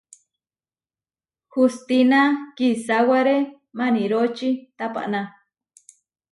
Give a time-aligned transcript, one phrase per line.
[1.53, 2.21] Hustína
[2.57, 3.37] kisáware
[3.77, 5.21] maniróči tapaná.